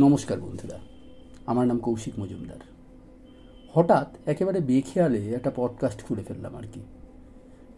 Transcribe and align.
নমস্কার 0.00 0.40
বন্ধুরা, 0.40 0.78
আমার 1.46 1.66
নাম 1.66 1.78
কৌশিক 1.78 2.18
মজুমদার। 2.20 2.60
হঠাৎ 3.74 4.08
একেবারে 4.26 4.60
বেখেয়ালে 4.60 5.28
একটা 5.34 5.50
পডকাস্ট 5.56 6.04
খুলে 6.04 6.22
ফেললাম 6.22 6.56
আর 6.56 6.66
কি। 6.72 6.80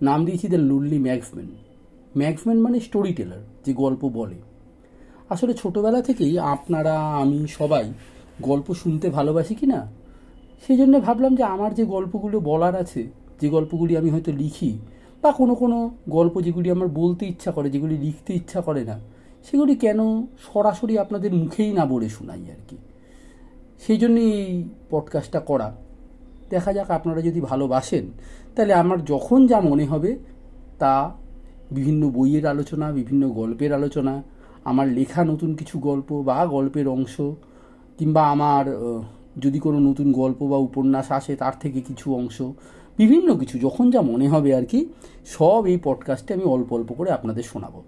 নাম 0.02 0.24
দিয়েছি 0.24 0.48
দ্য 0.48 0.56
লুল্লি 0.56 0.98
ম্যাক্সম্যান 0.98 1.48
ম্যাক্সম্যান 2.16 2.58
মানে 2.58 2.80
স্টোরি 2.80 3.12
টেলার 3.14 3.38
যে 3.66 3.72
গল্প 3.74 4.08
বলে। 4.08 4.38
আসলে 5.28 5.54
ছোটোবেলা 5.54 6.02
থেকেই 6.02 6.38
আপনারা, 6.38 6.94
আমি 7.16 7.46
সবাই 7.48 7.92
গল্প 8.42 8.74
শুনতে 8.74 9.10
ভালোবাসি 9.10 9.54
কি 9.54 9.66
না 9.66 9.92
সেই 10.66 10.76
জন্য 10.76 11.00
ভাবলাম 11.00 11.36
যে 11.36 11.42
আমার 11.44 11.74
যে 11.74 11.84
গল্পগুলো 11.84 12.40
বলার 12.40 12.76
আছে, 12.76 13.06
যে 13.40 13.48
গল্পগুলি 13.48 13.96
আমি 13.96 14.10
হয়তো 14.10 14.32
লিখি, 14.32 14.78
বা 15.22 15.32
কোনো 15.32 15.54
কোনো 15.54 15.90
গল্প 16.08 16.40
যেগুলি 16.40 16.70
আমার 16.70 16.88
বলতে 16.88 17.26
ইচ্ছা 17.26 17.52
করে, 17.52 17.70
যেগুলি 17.70 17.96
লিখতে 17.98 18.34
ইচ্ছা 18.34 18.60
করে 18.60 18.84
না 18.84 19.00
সেগুলি 19.44 19.76
কেন 19.76 20.26
সরাসরি 20.38 20.98
আপনাদের 20.98 21.34
মুখেই 21.34 21.72
না 21.72 21.86
বলে 21.86 22.08
শোনাই 22.08 22.42
আর 22.42 22.60
কি? 22.68 22.76
সেই 23.86 23.96
জন্যই 23.96 24.32
এই 24.32 24.64
পডকাস্টটা 24.90 25.40
করা। 25.40 25.76
দেখা 26.50 26.72
যাক 26.72 26.90
আপনারা 26.90 27.22
যদি 27.22 27.40
ভালোবাসেন, 27.40 28.06
তাহলে 28.56 28.72
আমার 28.74 29.04
যখন 29.04 29.46
যা 29.46 29.60
মনে 29.60 29.84
হবে 29.86 30.18
তা 30.78 31.14
বিভিন্ন 31.72 32.10
বইয়ের 32.10 32.46
আলোচনা, 32.46 32.92
বিভিন্ন 32.92 33.28
গল্পের 33.28 33.72
আলোচনা, 33.72 34.22
আমার 34.64 34.88
লেখা 34.88 35.24
নতুন 35.24 35.54
কিছু 35.54 35.78
গল্প 35.78 36.22
বা 36.22 36.46
গল্পের 36.46 36.88
অংশ, 36.88 37.20
কিংবা 37.98 38.30
আমার 38.30 38.64
যদি 39.38 39.58
কোনো 39.58 39.78
নতুন 39.78 40.12
গল্প 40.12 40.46
বা 40.46 40.56
উপন্যাস 40.56 41.12
আসে 41.12 41.36
তার 41.36 41.52
থেকে 41.60 41.80
কিছু 41.80 42.14
অংশ, 42.14 42.42
বিভিন্ন 42.96 43.36
কিছু, 43.36 43.58
যখন 43.58 43.90
যা 43.90 44.00
মনে 44.00 44.28
হবে 44.28 44.54
আর 44.54 44.64
কি, 44.64 44.88
সব 45.26 45.66
এই 45.66 45.78
পডকাস্টে 45.82 46.34
আমি 46.34 46.42
অল্প 46.42 46.72
অল্প 46.72 46.92
করে 46.92 47.10
আপনাদের 47.10 47.42
শোনাবো। 47.42 47.82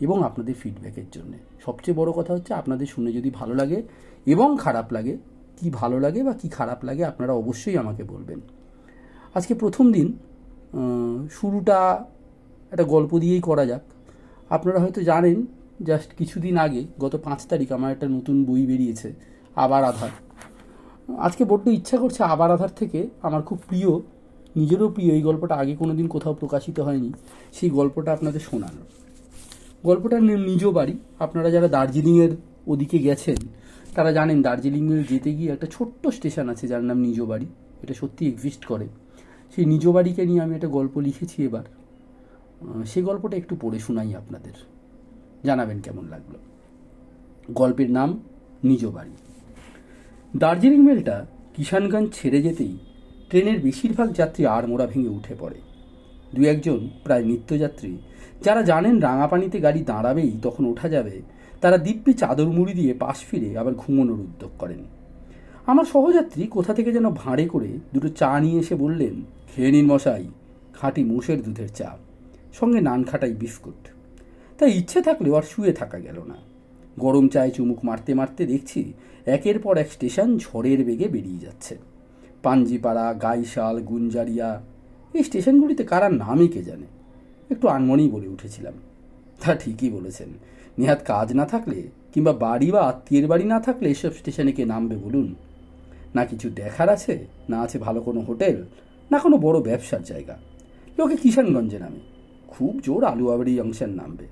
এবং 0.00 0.16
আপনাদের 0.24 0.54
ফিডব্যাকের 0.54 1.08
জন্য। 1.12 1.32
সবচেয়ে 1.66 1.96
বড় 2.00 2.10
কথা 2.18 2.32
হচ্ছে, 2.36 2.52
আপনাদের 2.54 2.86
শুনে 2.86 3.10
যদি 3.12 3.30
ভালো 3.30 3.54
লাগে 3.54 3.78
এবং 4.26 4.48
খারাপ 4.64 4.86
লাগে, 4.96 5.14
কি 5.58 5.66
ভালো 5.80 5.96
লাগে 6.04 6.20
বা 6.22 6.32
কি 6.40 6.48
খারাপ 6.48 6.80
লাগে 6.84 7.02
আপনারা 7.04 7.32
অবশ্যই 7.32 7.76
আমাকে 7.82 8.02
বলবেন। 8.04 8.40
আজকে 9.34 9.52
প্রথম 9.54 9.86
দিন 9.92 10.08
শুরুটা 11.38 11.78
একটা 12.72 12.84
গল্প 12.94 13.12
দিয়েই 13.18 13.40
করা 13.40 13.64
যাক। 13.66 13.84
আপনারা 14.50 14.78
হয়তো 14.80 15.00
জানেন 15.02 15.38
জাস্ট 15.88 16.10
কিছুদিন 16.18 16.54
আগে, 16.66 16.82
গত 16.98 17.14
পাঁচ 17.26 17.40
তারিখ 17.46 17.68
আমার 17.72 17.90
একটা 17.92 18.06
নতুন 18.16 18.36
বই 18.44 18.62
বেরিয়েছে, 18.66 19.08
আবার 19.56 19.82
আধার। 19.84 20.12
আজকে 21.26 21.42
বড্ড 21.44 21.64
ইচ্ছা 21.78 21.96
করছে 21.98 22.20
আবার 22.34 22.50
আধার 22.56 22.72
থেকে 22.76 23.00
আমার 23.22 23.42
খুব 23.42 23.58
প্রিয়, 23.68 23.90
নিজেরও 24.56 24.88
প্রিয়, 24.88 25.10
এই 25.16 25.22
গল্পটা 25.22 25.54
আগে 25.54 25.74
কোনো 25.76 25.92
দিন 25.94 26.06
কোথাও 26.08 26.34
প্রকাশিত 26.34 26.76
হয়নি, 26.80 27.10
সেই 27.56 27.70
গল্পটা 27.70 28.10
আপনাদের 28.12 28.42
শোনানো। 28.48 28.82
গল্পটার 29.84 30.22
নিজ 30.22 30.66
বাড়ি 30.66 30.98
আপনারা 31.18 31.50
যারা 31.50 31.68
দার্জিলিংয়ের 31.68 32.30
ওদিকে 32.66 32.98
গেছেন, 32.98 33.36
তারা 33.94 34.12
জানেন 34.12 34.42
দার্জিলিংয়ে 34.42 35.04
যেতে 35.10 35.34
গিয়ে 35.34 35.52
একটা 35.52 35.66
ছোট্ট 35.66 36.06
স্টেশন 36.06 36.48
আছে 36.48 36.68
যার 36.68 36.84
নাম 36.84 36.98
নিজ 36.98 37.20
বাড়ি 37.20 37.46
এটা 37.82 37.94
সত্যি 37.94 38.28
এক্সিস্ট 38.28 38.64
করে। 38.64 38.88
সেই 39.56 39.64
নিজ 39.64 39.88
বাড়িকে 39.88 40.26
নিয়ে 40.26 40.40
আমি 40.40 40.54
একটা 40.54 40.68
গল্প 40.68 40.98
লিখেছি 40.98 41.44
এবার। 41.44 41.64
সে 42.86 43.02
গল্পটা 43.02 43.36
একটু 43.36 43.56
পড়ে 43.60 43.78
শোনাই 43.78 44.14
আপনাদের। 44.14 44.52
জানাবেন 45.44 45.80
কেমন 45.80 46.04
লাগল। 46.08 46.34
গল্পের 47.54 47.90
নাম 47.90 48.20
নিজ 48.64 48.86
বাড়ি 48.86 49.10
দার্জিলিং 50.36 50.82
মেলটা 50.82 51.26
কিষানগঞ্জ 51.56 52.08
ছেড়ে 52.12 52.42
যেতেই 52.42 52.78
ট্রেনের 53.28 53.60
বেশিরভাগ 53.60 54.12
যাত্রী 54.12 54.44
আড়মোড়া 54.44 54.86
ভেঙে 54.86 55.08
উঠে 55.08 55.34
পড়ে। 55.38 55.60
দু 56.34 56.42
একজন 56.42 56.88
প্রায় 57.04 57.24
নিত্যযাত্রী 57.24 57.98
যারা 58.42 58.62
জানেন 58.62 59.00
রাঙাপানিতে 59.00 59.60
গাড়ি 59.60 59.80
দাঁড়াবেই, 59.80 60.32
তখন 60.42 60.64
ওঠা 60.64 60.88
যাবে। 60.88 61.22
তারা 61.60 61.78
দিব্যি 61.78 62.12
চাদর 62.12 62.46
মুড়ি 62.46 62.72
দিয়ে 62.72 62.94
পাশ 62.94 63.18
ফিরে 63.24 63.58
আবার 63.58 63.74
ঘুমোনোর 63.74 64.20
উদ্যোগ 64.20 64.50
করেন। 64.58 64.78
আমার 65.66 65.84
সহযাত্রী 65.84 66.46
কোথা 66.46 66.74
থেকে 66.74 66.92
যেন 66.92 67.10
ভাঁড়ে 67.10 67.48
করে 67.48 67.68
দুটো 67.94 68.08
চা 68.08 68.40
নিয়ে 68.40 68.60
এসে 68.60 68.74
বললেন, 68.74 69.22
খেয়ে 69.54 69.70
নিন 69.70 69.86
মশাই, 69.86 70.28
খাঁটি 70.74 71.04
মোষের 71.04 71.42
দুধের 71.42 71.68
চা, 71.74 71.96
সঙ্গে 72.52 72.80
নান 72.80 73.04
খাটাই 73.04 73.32
বিস্কুট। 73.32 73.88
তাই 74.58 74.70
ইচ্ছে 74.72 75.02
থাকলেও 75.02 75.34
আর 75.34 75.42
শুয়ে 75.42 75.72
থাকা 75.72 75.98
গেল 75.98 76.18
না। 76.26 76.34
গরম 76.98 77.28
চায়ে 77.28 77.50
চুমুক 77.50 77.84
মারতে 77.84 78.14
মারতে 78.14 78.46
দেখছি 78.46 78.92
একের 79.26 79.58
পর 79.58 79.78
এক 79.78 79.92
স্টেশন 79.92 80.38
ঝড়ের 80.38 80.84
বেগে 80.84 81.08
বেরিয়ে 81.08 81.38
যাচ্ছে। 81.38 81.76
পাঞ্জিপাড়া 82.42 83.14
গাইশাল, 83.14 83.80
গুঞ্জারিয়া, 83.80 84.60
এই 85.14 85.24
স্টেশনগুলিতে 85.24 85.84
কারা 85.84 86.08
নামই 86.08 86.48
কে 86.48 86.62
জানে? 86.62 86.97
একটু 87.50 87.68
আনমনেই 87.68 88.08
বলে 88.08 88.28
উঠেছিলাম। 88.28 88.74
তা 89.40 89.54
ঠিকই 89.54 89.90
বলেছেন। 89.90 90.28
নেহাত 90.78 91.04
কাজ 91.04 91.32
না 91.32 91.46
থাকলে 91.46 91.82
কিংবা 92.14 92.32
বাড়ি 92.32 92.70
বা 92.70 92.82
আত্মীয়ের 92.82 93.26
বাড়ি 93.26 93.44
না 93.44 93.60
থাকলে 93.60 93.90
এসব 93.90 94.12
স্টেশনে 94.12 94.52
কে 94.52 94.64
নামবে 94.64 94.96
বলুন? 94.96 95.34
না 96.14 96.24
কিছু 96.24 96.50
দেখার 96.50 96.88
আছে? 96.88 97.26
না 97.48 97.60
আছে 97.60 97.78
ভালো 97.78 98.00
কোনো 98.00 98.20
হোটেল? 98.20 98.64
না 99.10 99.18
কোনো 99.18 99.36
বড় 99.36 99.60
ব্যবসার 99.60 100.02
জায়গা? 100.02 100.38
লোকে 100.98 101.16
কিষানগঞ্জে 101.16 101.78
নামে। 101.78 101.98
খুব 102.48 102.80
জোর 102.84 103.04
আলু 103.04 103.12
আলুয়াবাড়ি 103.12 103.56
জংশন 103.56 103.90
নামবে। 103.90 104.26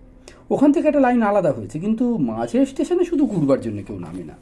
ওখান 0.50 0.72
থেকে 0.72 0.88
একটা 0.88 1.00
লাইন 1.00 1.22
আলাদা 1.22 1.52
হয়েছে, 1.52 1.78
কিন্তু 1.78 2.18
মাঝের 2.18 2.66
স্টেশনে 2.66 3.04
শুধু 3.04 3.26
ঘুরবার 3.26 3.60
জন্য 3.60 3.82
কেউ 3.82 3.98
নামে 3.98 4.24
না। 4.24 4.32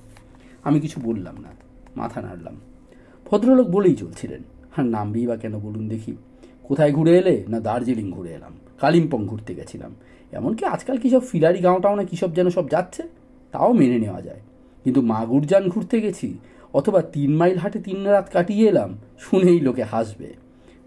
আমি 0.65 0.81
কিছু 0.81 1.01
বললাম 1.01 1.37
না, 1.41 1.49
মাথা 1.97 2.23
নাড়লাম। 2.23 2.56
ভদ্রলোক 3.25 3.69
বলেই 3.69 3.95
চলছিলেন, 3.95 4.43
আর 4.77 4.85
নামবেই 4.85 5.27
বা 5.27 5.37
কেন 5.37 5.59
বলুন 5.59 5.89
দেখি? 5.89 6.17
কোথায় 6.62 6.93
ঘুরে 6.93 7.19
এলে 7.19 7.45
না 7.49 7.61
দার্জিলিং 7.61 8.11
ঘুরে 8.11 8.33
এলাম? 8.33 8.53
কালিম্পং 8.81 9.27
ঘুরতে 9.27 9.55
গেছিলাম। 9.55 9.93
এমনকি 10.33 10.65
আজকাল 10.65 10.97
কী 10.99 11.09
সব 11.11 11.23
ফিরারি 11.31 11.61
গাঁওটাও 11.61 11.95
না 11.97 12.05
কী 12.05 12.17
সব 12.17 12.35
যেন 12.35 12.51
সব 12.51 12.69
যাচ্ছে, 12.71 13.03
তাও 13.53 13.73
মেনে 13.73 13.99
নেওয়া 13.99 14.23
যায়। 14.23 14.41
কিন্তু 14.85 15.03
মাগুরজান 15.03 15.69
ঘুরতে 15.69 16.01
গেছি, 16.01 16.39
অথবা 16.73 17.03
তিন 17.03 17.37
মাইল 17.37 17.59
হাটে 17.59 17.79
তিন 17.79 17.99
রাত 18.07 18.27
কাটিয়ে 18.33 18.69
এলাম, 18.69 18.91
শুনেই 19.19 19.61
লোকে 19.61 19.83
হাসবে। 19.83 20.35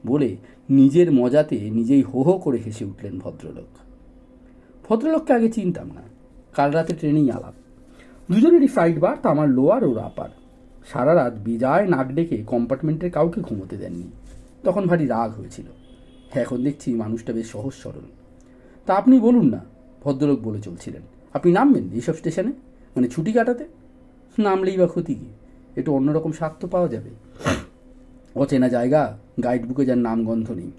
বলে 0.08 0.36
নিজের 0.70 1.12
মজাতে 1.12 1.58
নিজেই 1.72 2.02
হো 2.02 2.20
হো 2.24 2.34
করে 2.38 2.58
হেসে 2.66 2.86
উঠলেন 2.86 3.20
ভদ্রলোক। 3.20 3.72
ভদ্রলোককে 4.90 5.34
আগে 5.34 5.50
চিনতাম 5.50 5.88
না, 5.88 6.04
কাল 6.54 6.72
রাতে 6.72 6.94
ট্রেনেই 6.94 7.32
আলাপ। 7.32 7.54
দুজনেরই 8.32 8.68
ফ্লাইট 8.68 9.00
বার 9.00 9.16
তা 9.22 9.30
আমার 9.30 9.50
লোয়ার 9.50 9.84
ও 9.84 9.94
রাপার 9.94 10.30
সারা 10.94 11.16
রাত 11.16 11.34
বেজায় 11.44 11.86
নাক 11.88 12.08
ডেকে 12.08 12.38
কম্পার্টমেন্টের 12.48 13.12
কাউকে 13.12 13.42
ঘুমোতে 13.42 13.78
দেননি। 13.78 14.08
তখন 14.64 14.84
ভারী 14.88 15.06
রাগ 15.08 15.32
হয়েছিল। 15.32 15.66
এখন 16.36 16.64
দেখছি 16.64 16.94
মানুষটা 16.94 17.34
বেশ 17.34 17.52
সহজ 17.52 17.74
সরল। 17.74 18.02
তা 18.86 18.94
আপনি 18.94 19.20
বলুন 19.20 19.50
না, 19.50 19.66
ভদ্রলোক 20.02 20.42
বলে 20.42 20.62
চলছিলেন। 20.62 21.02
আপনি 21.34 21.52
নামবেন 21.52 21.90
এইসব 21.94 22.14
স্টেশনে? 22.14 22.52
মানে 22.96 23.08
ছুটি 23.08 23.34
কাটাতে? 23.34 23.66
নামলেই 24.40 24.78
বা 24.78 24.88
ক্ষতি 24.88 25.16
কী? 25.16 25.26
একটু 25.78 25.94
অন্যরকম 25.94 26.32
স্বাদ 26.32 26.52
তো 26.60 26.68
পাওয়া 26.68 26.88
যাবে। 26.88 27.10
অচেনা 28.36 28.70
জায়গা 28.70 29.18
গাইড 29.44 29.66
বুকে 29.66 29.86
যার 29.86 29.98
নামগন্ধ 29.98 30.52
নেই। 30.52 30.72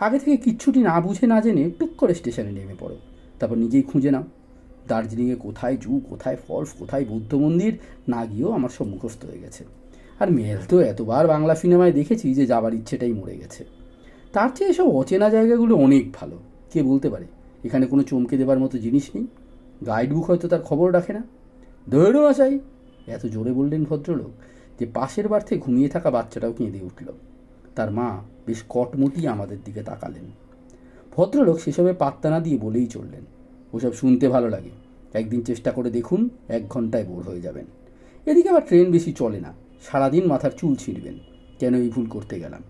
আগে 0.00 0.18
থেকে 0.18 0.36
কিচ্ছুটি 0.36 0.80
না 0.80 1.00
বুঝে 1.00 1.26
না 1.26 1.40
জেনে 1.40 1.70
টুক 1.78 1.90
করে 1.96 2.14
স্টেশনে 2.14 2.52
নেমে 2.52 2.74
পড়ো। 2.80 2.96
তারপর 3.38 3.56
নিজেই 3.56 3.82
খুঁজে 3.82 4.10
নাও। 4.10 4.24
দার্জিলিংয়ে 4.88 5.36
কোথায় 5.36 5.76
জু, 5.80 6.00
কোথায় 6.10 6.36
ফলস, 6.48 6.68
কোথায় 6.78 7.04
বৌদ্ধ 7.04 7.34
মন্দির? 7.34 7.78
না 8.08 8.26
গিয়েও 8.26 8.52
আমার 8.52 8.68
সব 8.68 8.86
মুখস্থ 8.86 9.24
হয়ে 9.24 9.38
গেছে। 9.38 9.64
আর 10.20 10.32
মেল 10.32 10.58
তো 10.68 10.80
এতবার 10.80 11.26
বাংলা 11.26 11.54
সিনেমায় 11.54 11.92
দেখেছি 11.92 12.34
যে 12.34 12.46
যাবার 12.46 12.74
ইচ্ছেটাই 12.74 13.12
মরে 13.12 13.36
গেছে। 13.36 13.75
তার 14.36 14.50
চেয়ে 14.54 14.70
এসব 14.70 14.86
অচেনা 14.88 15.30
জায়গাগুলো 15.30 15.76
অনেক 15.76 16.12
ভালো। 16.12 16.36
কে 16.72 16.82
বলতে 16.82 17.10
পারে? 17.10 17.26
এখানে 17.64 17.86
কোনো 17.86 18.02
চমকে 18.02 18.36
দেবার 18.36 18.58
মতো 18.58 18.78
জিনিস 18.78 19.10
নেই। 19.14 19.26
গাইড 19.86 20.12
বুক 20.12 20.24
হয়তো 20.24 20.48
তার 20.48 20.62
খবর 20.62 20.92
রাখে 20.92 21.12
না। 21.12 21.22
দৌড়ো 21.88 22.26
আসাই 22.26 22.58
এত 23.06 23.26
জোরে 23.26 23.52
বললেন 23.52 23.84
ভদ্রলোক 23.84 24.32
যে 24.80 24.86
পাশের 24.94 25.28
বার্থে 25.28 25.58
ঘুমিয়ে 25.58 25.88
থাকা 25.88 26.10
বাচ্চাটাও 26.10 26.52
কেঁদে 26.52 26.80
উঠল। 26.82 27.12
তার 27.74 27.90
মা 27.90 28.22
বেশ 28.46 28.62
কটমুটি 28.68 29.28
আমাদের 29.28 29.58
দিকে 29.64 29.82
তাকালেন। 29.82 30.26
ভদ্রলোক 31.16 31.58
সেসবে 31.60 31.92
পাত্তা 31.92 32.30
না 32.30 32.40
দিয়ে 32.40 32.58
বলেই 32.58 32.86
চললেন, 32.86 33.24
ওসব 33.72 33.92
শুনতে 33.92 34.28
ভালো 34.28 34.48
লাগে। 34.48 34.70
একদিন 35.14 35.40
চেষ্টা 35.42 35.70
করে 35.70 35.90
দেখুন, 35.90 36.28
এক 36.48 36.68
ঘন্টায় 36.68 37.04
বোর 37.04 37.22
হয়ে 37.22 37.40
যাবেন। 37.40 37.66
এদিকে 38.26 38.48
আবার 38.48 38.66
ট্রেন 38.66 38.90
বেশি 38.90 39.12
চলে 39.12 39.40
না। 39.40 39.52
সারাদিন 39.82 40.26
মাথার 40.26 40.50
চুল 40.50 40.74
ছিঁড়বেন। 40.74 41.18
কেন 41.58 41.74
এই 41.74 41.88
ভুল 41.88 42.06
করতে 42.06 42.40
গেলাম? 42.40 42.62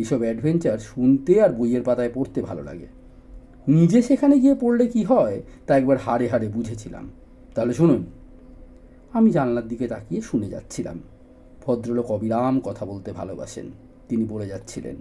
এইসব 0.00 0.20
অ্যাডভেঞ্চার 0.20 0.78
শুনতে 0.90 1.32
আর 1.42 1.50
বইয়ের 1.50 1.82
পাতায় 1.82 2.12
পড়তে 2.14 2.38
ভালো 2.42 2.62
লাগে। 2.62 2.88
নিজে 3.68 3.98
সেখানে 4.02 4.34
গিয়ে 4.38 4.56
পড়লে 4.60 4.84
কি 4.86 5.02
হয়? 5.04 5.36
তা 5.66 5.72
একবার 5.76 5.98
হাড়ে 6.04 6.26
হাড়ে 6.28 6.46
বুঝেছিলাম। 6.48 7.04
তাহলে 7.54 7.72
শুনুন, 7.74 8.02
আমি 9.12 9.28
জানলার 9.30 9.66
দিকে 9.68 9.86
তাকিয়ে 9.88 10.20
শুনে 10.20 10.48
যাচ্ছিলাম। 10.48 10.98
ভদ্রলোক 11.64 12.08
অবিরাম 12.10 12.54
কথা 12.60 12.84
বলতে 12.86 13.08
ভালোবাসেন। 13.12 13.66
তিনি 14.08 14.24
বলে 14.24 14.46
যাচ্ছিলেন। 14.46 14.96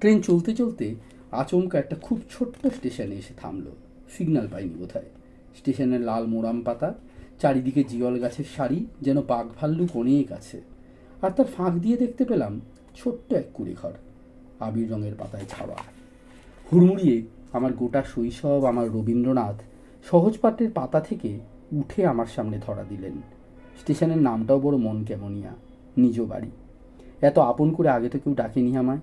ট্রেন 0.00 0.16
চলতে 0.20 0.50
চলতে 0.54 0.86
আচমকা 1.32 1.76
একটা 1.78 1.96
খুব 1.96 2.18
ছোট্ট 2.30 2.62
স্টেশনে 2.66 3.16
এসে 3.16 3.34
থামল। 3.36 3.66
সিগন্যাল 4.14 4.46
পাইনি 4.52 4.74
বোধহয় 4.78 5.08
স্টেশনের 5.58 6.02
লাল 6.08 6.24
মোরাম 6.26 6.58
পাতা, 6.62 6.90
চারিদিকে 7.40 7.82
জিওল 7.84 8.14
গাছের 8.18 8.48
শাড়ি 8.56 8.78
যেন 9.00 9.18
বাঘ 9.22 9.46
ভাল্লুক 9.58 9.90
অনেক 9.96 10.26
আছে। 10.32 10.58
আর 11.22 11.30
তার 11.30 11.48
ফাঁক 11.54 11.74
দিয়ে 11.74 11.96
দেখতে 11.96 12.22
পেলাম 12.24 12.54
ছোট্ট 12.96 13.28
এক 13.32 13.46
কুড়ি 13.54 13.74
ঘর 13.82 13.94
আবির 14.62 14.92
রঙের 14.92 15.14
পাতায় 15.18 15.44
ছাওয়া। 15.48 15.76
হুড়মুড়িয়ে 16.72 17.22
আমার 17.52 17.72
গোটা 17.72 18.02
শৈশব 18.02 18.64
আমার 18.64 18.86
রবীন্দ্রনাথ 18.92 19.62
সহজপাঠের 20.10 20.70
পাতা 20.70 21.00
থেকে 21.00 21.30
উঠে 21.72 22.06
আমার 22.06 22.26
সামনে 22.26 22.60
ধরা 22.66 22.84
দিলেন। 22.88 23.16
স্টেশনের 23.80 24.18
নামটাও 24.18 24.60
বড় 24.60 24.76
মন 24.76 25.04
কেমনিয়া, 25.04 25.52
নিজ 25.96 26.20
বাড়ি। 26.20 26.50
এত 27.20 27.38
আপন 27.38 27.72
করে 27.72 27.88
আগে 27.88 28.08
তো 28.08 28.18
কেউ 28.18 28.34
ডাকেনি 28.34 28.76
আমায়। 28.76 28.98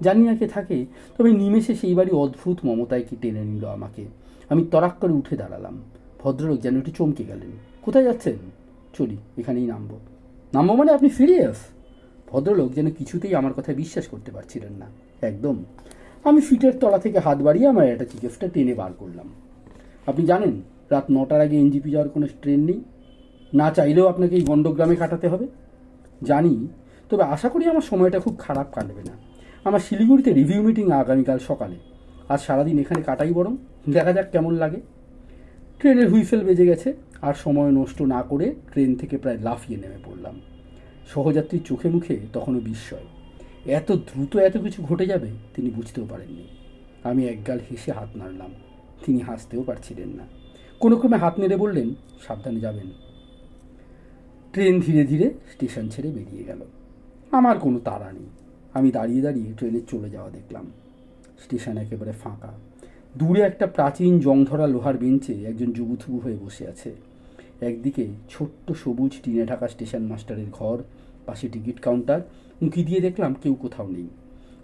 জানি 0.00 0.22
না 0.24 0.36
কে 0.36 0.46
থাকে, 0.46 0.86
তবে 1.18 1.32
নিমেষে 1.32 1.74
সেই 1.74 1.94
বাড়ি 1.94 2.10
অদ্ভুত 2.10 2.58
মমতায় 2.64 3.04
কি 3.10 3.16
টেনে 3.22 3.44
নিল 3.44 3.64
আমাকে। 3.68 4.04
আমি 4.48 4.62
তরাক 4.70 4.94
করে 5.00 5.12
উঠে 5.12 5.36
দাঁড়ালাম। 5.36 5.82
ভদ্রলোক 6.18 6.60
যেন 6.60 6.78
একটু 6.78 6.90
চমকে 6.90 7.24
গেলেন। 7.24 7.50
কোথায় 7.82 8.04
যাচ্ছেন? 8.04 8.36
চলি, 8.98 9.16
এখানেই 9.38 9.66
নামবো। 9.66 9.98
নামবো 10.54 10.76
মানে 10.76 10.92
আপনি 10.92 11.08
সিরিয়াস 11.10 11.56
ভদ্রলোক 12.34 12.72
যেন 12.72 12.90
কিছুতেই 12.90 13.34
আমার 13.34 13.52
কথা 13.52 13.72
বিশ্বাস 13.72 14.06
করতে 14.06 14.30
পারছিলেন 14.32 14.72
না। 14.72 14.86
একদম। 15.22 15.64
আমি 16.24 16.40
ফিটের 16.40 16.78
তলা 16.78 16.98
থেকে 16.98 17.18
হাত 17.18 17.38
বাড়িয়ে 17.38 17.66
আমার 17.66 17.88
একটা 17.88 18.04
চিকেফটা 18.04 18.48
টেনে 18.48 18.74
বার 18.74 18.92
করলাম। 18.92 19.28
আপনি 20.06 20.26
জানেন, 20.26 20.62
রাত 20.90 21.04
নটার 21.10 21.40
আগে 21.40 21.56
এনজিপি 21.56 21.90
যাওয়ার 21.90 22.08
কোনো 22.08 22.26
ট্রেন 22.42 22.60
নেই। 22.60 22.80
না 23.54 23.70
চাইলেও 23.70 24.06
আপনাকে 24.06 24.34
এই 24.36 24.42
গণ্ডগ্রামে 24.42 24.96
কাটাতে 24.96 25.28
হবে। 25.28 25.46
জানি, 26.22 26.68
তবে 27.10 27.22
আশা 27.22 27.48
করি 27.48 27.64
আমার 27.64 27.82
সময়টা 27.82 28.20
খুব 28.20 28.38
খারাপ 28.38 28.66
কাটবে 28.74 29.02
না। 29.04 29.12
আমার 29.64 29.80
শিলিগুড়িতে 29.80 30.32
রিভিউ 30.32 30.62
মিটিং 30.62 30.90
আগামীকাল 30.90 31.38
সকালে। 31.38 31.76
আজ 32.28 32.40
সারাদিন 32.40 32.78
এখানে 32.78 33.02
কাটাই 33.02 33.32
বরং। 33.32 33.56
দেখা 33.90 34.12
যাক 34.12 34.30
কেমন 34.30 34.54
লাগে। 34.54 34.80
ট্রেনের 35.78 36.10
হুইসেল 36.10 36.44
বেজে 36.44 36.66
গেছে। 36.66 36.92
আর 37.22 37.34
সময় 37.34 37.70
নষ্ট 37.70 38.02
না 38.02 38.22
করে 38.22 38.54
ট্রেন 38.72 38.94
থেকে 38.94 39.18
প্রায় 39.18 39.38
লাফিয়ে 39.38 39.80
নেমে 39.80 39.98
পড়লাম। 40.04 40.40
সহযাত্রীর 41.08 41.62
চোখে 41.62 41.88
মুখে 41.88 42.18
তখনও 42.32 42.60
বিস্ময়। 42.60 43.00
এত 43.72 43.92
দ্রুত 43.92 44.36
এত 44.36 44.56
কিছু 44.56 44.82
ঘটে 44.82 45.06
যাবে, 45.06 45.30
তিনি 45.54 45.70
বুঝতেও 45.70 46.06
পারেননি। 46.10 46.48
আমি 47.04 47.26
একগাল 47.26 47.58
হেসে 47.70 47.92
হাত 47.92 48.16
নাড়লাম। 48.16 48.50
তিনি 49.06 49.18
হাসতেও 49.18 49.62
পারছিলেন 49.62 50.08
না। 50.08 50.26
কোনো 50.80 50.96
ক্রমে 50.96 51.16
হাত 51.16 51.38
নেড়ে 51.38 51.56
বললেন, 51.56 51.94
সাবধানে 52.26 52.60
যাবেন। 52.60 52.90
ট্রেন 54.52 54.80
ধীরে 54.80 55.06
ধীরে 55.06 55.30
স্টেশন 55.52 55.88
ছেড়ে 55.88 56.10
বেরিয়ে 56.10 56.44
গেল। 56.44 56.60
আমার 57.30 57.58
কোনো 57.58 57.78
তাড়া 57.78 58.12
নেই। 58.12 58.26
আমি 58.74 58.90
দাঁড়িয়ে 58.90 59.22
দাঁড়িয়ে 59.22 59.52
ট্রেনে 59.52 59.80
চলে 59.80 60.10
যাওয়া 60.10 60.30
দেখলাম। 60.30 60.72
স্টেশন 61.44 61.78
একেবারে 61.78 62.12
ফাঁকা। 62.12 62.52
দূরে 63.16 63.40
একটা 63.40 63.66
প্রাচীন 63.66 64.20
জংধরা 64.20 64.66
লোহার 64.66 64.98
বেঞ্চে 64.98 65.44
একজন 65.44 65.72
যুবুথুবু 65.72 66.18
হয়ে 66.18 66.36
বসে 66.36 66.68
আছে। 66.68 66.94
একদিকে 67.66 68.04
ছোট্ট 68.30 68.66
সবুজ 68.72 69.12
টিনে 69.22 69.44
ঢাকা 69.46 69.66
স্টেশন 69.68 70.02
মাস্টারের 70.02 70.50
ঘর, 70.52 70.78
পাশে 71.26 71.48
টিকিট 71.48 71.78
কাউন্টার, 71.80 72.20
উঁকি 72.62 72.82
দিয়ে 72.84 73.00
দেখলাম 73.00 73.34
কেউ 73.42 73.54
কোথাও 73.54 73.88
নেই। 73.88 74.08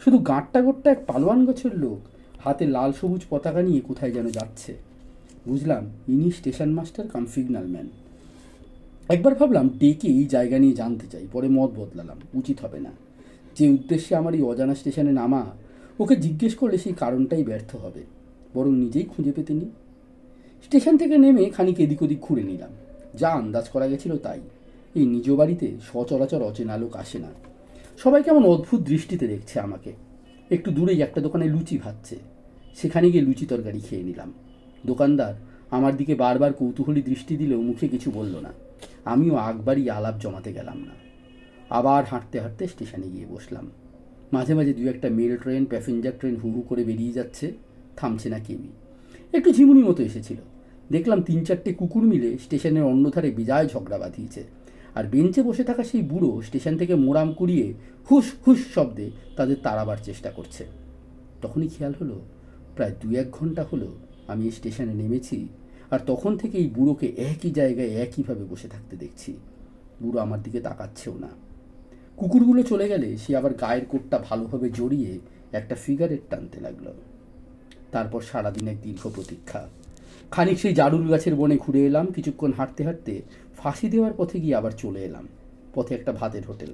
শুধু 0.05 0.19
গাঁটটা 0.19 0.61
গোট্টা 0.63 0.89
এক 0.91 1.01
পালোয়ান 1.07 1.41
গাছের 1.47 1.75
লোক, 1.79 2.01
হাতে 2.45 2.67
লাল 2.67 2.93
সবুজ 2.93 3.23
পতাকা 3.31 3.63
নিয়ে 3.63 3.81
কোথায় 3.81 4.13
যেন 4.13 4.27
যাচ্ছে। 4.31 4.73
বুঝলাম 5.47 5.85
ইনি 6.09 6.31
station 6.31 6.71
master 6.73 7.09
cum 7.09 7.27
signal 7.27 7.67
man. 7.67 7.89
একবার 9.09 9.35
ভাবলাম 9.35 9.67
ডেকে 9.79 10.09
এই 10.09 10.25
জায়গা 10.25 10.59
নিয়ে 10.59 10.75
জানতে 10.75 11.07
চাই, 11.07 11.25
পরে 11.33 11.49
মত 11.49 11.71
বদলালাম, 11.77 12.19
উচিত 12.35 12.57
হবে 12.65 12.81
না। 12.81 12.93
যে 13.57 13.65
উদ্দেশ্যে 13.71 14.13
আমার 14.17 14.35
এই 14.35 14.43
অজানা 14.43 14.75
স্টেশনে 14.75 15.13
নামা, 15.13 15.43
ওকে 15.99 16.17
জিজ্ঞেস 16.17 16.53
করলে 16.55 16.79
সেই 16.79 16.93
কারণটাই 16.93 17.43
ব্যর্থ 17.45 17.77
হবে। 17.77 18.03
বরং 18.55 18.73
নিজেই 18.75 19.03
খুঁজে 19.03 19.33
পেতে 19.33 19.53
নি 19.55 19.67
স্টেশন 20.65 20.95
থেকে 20.97 21.19
নেমে 21.19 21.45
খানিক 21.51 21.81
এদিক 21.81 22.03
ওদিক 22.03 22.21
ঘুরে 22.21 22.43
নিলাম। 22.43 22.73
যা 23.15 23.29
আন্দাজ 23.29 23.69
করা 23.69 23.89
গেছিল 23.89 24.17
তাই। 24.17 24.41
এই 24.95 25.07
নিজ 25.07 25.31
বাড়িতে 25.31 25.77
সচরাচর 25.93 26.43
অচেনা 26.43 26.77
লোক 26.77 26.97
আসে 26.97 27.19
না। 27.19 27.29
সবাই 27.99 28.23
কেমন 28.23 28.45
অদ্ভুত 28.45 28.81
দৃষ্টিতে 28.81 29.29
দেখছে 29.29 29.61
আমাকে। 29.61 29.93
একটু 30.51 30.71
দূরেই 30.71 31.03
একটা 31.03 31.21
দোকানে 31.21 31.45
লুচি 31.45 31.79
ভাজছে। 31.79 32.17
সেখানে 32.77 33.11
গিয়ে 33.11 33.25
লুচি 33.25 33.47
তরকারি 33.47 33.81
খেয়ে 33.81 34.03
নিলাম। 34.03 34.33
দোকানদার 34.87 35.35
আমার 35.71 35.97
দিকে 35.97 36.15
বারবার 36.15 36.53
কৌতূহলী 36.53 37.03
দৃষ্টি 37.03 37.37
দিলেও 37.37 37.63
মুখে 37.63 37.89
কিছু 37.89 38.11
বলল 38.11 38.37
না। 38.37 38.53
আমিও 39.05 39.37
আগবারই 39.37 39.91
আলাপ 39.91 40.19
জমাতে 40.19 40.53
গেলাম 40.53 40.79
না। 40.79 40.95
আবার 41.71 42.05
হাঁটতে 42.05 42.41
হাঁটতে 42.41 42.67
স্টেশনে 42.67 43.09
গিয়ে 43.09 43.27
বসলাম। 43.27 43.71
মাঝে 44.33 44.55
মাঝে 44.55 44.75
দু 44.75 44.89
একটা 44.89 45.09
মেল 45.09 45.37
ট্রেন, 45.37 45.65
প্যাসেঞ্জার 45.65 46.13
ট্রেন 46.19 46.37
হু 46.37 46.53
হু 46.53 46.63
করে 46.63 46.85
বেরিয়ে 46.85 47.13
যাচ্ছে। 47.13 47.53
থামছে 47.97 48.29
না 48.29 48.39
কেউই। 48.39 48.69
একটু 49.33 49.53
ঝিমুনি 49.53 49.83
মতো 49.83 50.03
এসেছিল। 50.03 50.37
দেখলাম 50.91 51.23
তিন 51.23 51.45
চারটে 51.45 51.73
কুকুর 51.75 52.03
মিলে 52.03 52.39
স্টেশনের 52.39 52.83
অন্য 52.83 53.11
ধারে 53.11 53.31
বিজয় 53.31 53.67
ঝগড়া 53.69 53.99
বাঁধিয়েছে। 53.99 54.45
আর 54.95 55.05
বেঞ্চে 55.05 55.43
বসে 55.43 55.65
থাকা 55.65 55.83
সেই 55.85 56.03
বুড়ো 56.03 56.43
স্টেশন 56.43 56.77
থেকে 56.77 56.95
মোরাম 56.95 57.33
কুড়িয়ে 57.33 57.75
হুস 58.11 58.33
হুস 58.47 58.59
শব্দে 58.75 59.11
তাদের 59.37 59.57
তাড়াবার 59.63 59.97
চেষ্টা 60.03 60.31
করছে। 60.31 60.65
তখনই 61.43 61.69
খেয়াল 61.69 61.95
হলো, 62.01 62.21
প্রায় 62.77 62.95
দু 63.01 63.17
এক 63.17 63.31
ঘণ্টা 63.31 63.63
হলো 63.73 63.89
আমি 64.29 64.51
স্টেশনে 64.51 64.95
নেমেছি 64.95 65.49
আর 65.91 66.01
তখন 66.07 66.37
থেকে 66.37 66.59
এই 66.59 66.67
বুড়োকে 66.67 67.07
একই 67.07 67.51
জায়গায় 67.51 67.89
একইভাবে 67.89 68.45
বসে 68.45 68.69
থাকতে 68.69 68.97
দেখছি। 68.97 69.37
বুড়ো 70.03 70.21
আমার 70.21 70.43
দিকে 70.43 70.61
তাকাচ্ছেও 70.61 71.15
না। 71.19 71.29
কুকুরগুলো 72.17 72.63
চলে 72.63 72.89
গেলে 72.89 73.17
সে 73.17 73.37
আবার 73.37 73.55
গায়ের 73.55 73.85
কোটটা 73.85 74.19
ভালোভাবে 74.19 74.71
জড়িয়ে 74.71 75.19
একটা 75.53 75.75
ফিগারেট 75.75 76.21
টানতে 76.31 76.61
লাগল। 76.61 76.87
তারপর 77.93 78.21
সারাদিন 78.21 78.69
এক 78.69 78.77
দীর্ঘ 78.83 79.09
প্রতীক্ষা। 79.09 79.69
খানিক 80.31 80.59
সেই 80.59 80.75
জারুল 80.75 81.09
গাছের 81.09 81.35
বনে 81.35 81.57
ঘুরে 81.57 81.87
এলাম, 81.87 82.07
কিছুক্ষণ 82.07 82.53
হাঁটতে 82.53 82.85
হাঁটতে 82.85 83.23
ফাঁসি 83.57 83.89
দেওয়ার 83.89 84.13
পথে 84.17 84.41
গিয়ে 84.41 84.55
আবার 84.55 84.71
চলে 84.71 85.01
এলাম। 85.01 85.29
পথে 85.75 85.95
একটা 85.95 86.13
ভাতের 86.13 86.45
হোটেল। 86.47 86.73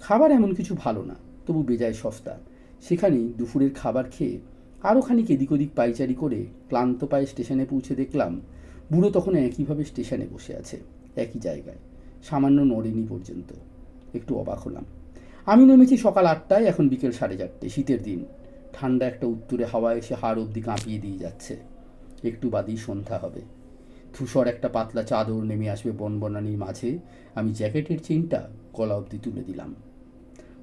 খাবার 0.00 0.30
এমন 0.30 0.54
কিছু 0.54 0.74
ভালো 0.74 1.02
না, 1.04 1.14
তবু 1.46 1.62
বেজায় 1.62 1.92
সস্তা। 1.92 2.38
সেখানেই 2.88 3.32
দুপুরের 3.38 3.74
খাবার 3.74 4.04
খেয়ে 4.10 4.38
আরও 4.82 5.00
খানিক 5.00 5.30
এদিক 5.30 5.52
ওদিক 5.52 5.70
পাইচারি 5.76 6.14
করে 6.14 6.46
ক্লান্ত 6.68 7.04
পায়ে 7.04 7.26
স্টেশনে 7.26 7.64
পৌঁছে 7.64 7.94
দেখলাম, 7.94 8.40
বুড়ো 8.92 9.10
তখন 9.10 9.34
একইভাবে 9.34 9.84
স্টেশনে 9.84 10.26
বসে 10.32 10.56
আছে, 10.56 10.76
একই 11.16 11.38
জায়গায়, 11.38 11.76
সামান্য 12.22 12.60
নড়েনি 12.60 13.06
পর্যন্ত। 13.08 13.52
একটু 14.14 14.38
অবাক 14.38 14.58
হলাম। 14.58 14.84
আমি 15.46 15.64
নেমেছি 15.64 15.96
সকাল 15.96 16.26
আটটায়, 16.26 16.64
এখন 16.64 16.88
বিকেল 16.88 17.12
সাড়ে 17.12 17.36
চারটে, 17.36 17.68
শীতের 17.68 18.02
দিন। 18.02 18.24
ঠান্ডা 18.72 19.06
একটা 19.06 19.26
উত্তরে 19.26 19.64
হাওয়া 19.64 19.94
এসে 19.94 20.14
হাড় 20.14 20.42
অবধি 20.42 20.60
কাঁপিয়ে 20.60 20.98
দিয়ে 20.98 21.18
যাচ্ছে। 21.18 21.56
একটু 22.28 22.50
বাদেই 22.50 22.76
সন্ধ্যা 22.76 23.18
হবে। 23.18 23.40
ধূসর 24.18 24.46
একটা 24.46 24.68
পাতলা 24.68 25.02
চাদর 25.02 25.42
নেমে 25.42 25.70
আসবে 25.70 25.92
বনবনানির 25.92 26.58
মাঝে। 26.58 26.98
আমি 27.34 27.52
জ্যাকেটের 27.52 27.98
চেনটা 28.04 28.48
গলা 28.74 28.96
অবধি 28.96 29.18
তুলে 29.22 29.44
দিলাম। 29.44 29.74